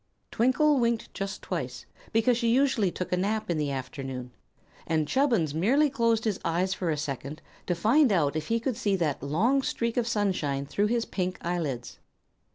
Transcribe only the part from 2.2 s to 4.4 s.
she usually took a nap in the afternoon,